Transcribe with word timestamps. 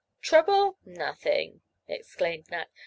"Trouble? 0.19 0.79
Nothing!" 0.83 1.61
exclaimed 1.87 2.49
Nat. 2.49 2.69